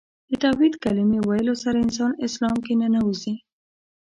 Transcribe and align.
د 0.29 0.31
توحید 0.43 0.73
کلمې 0.83 1.19
ویلو 1.27 1.55
سره 1.63 1.77
انسان 1.85 2.11
اسلام 2.27 2.55
کې 2.65 2.73
ننوځي. 2.81 3.33